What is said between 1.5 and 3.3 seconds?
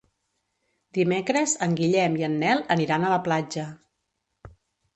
en Guillem i en Nel aniran a la